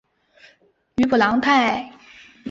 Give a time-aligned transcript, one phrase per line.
[0.95, 1.91] 吕普朗泰。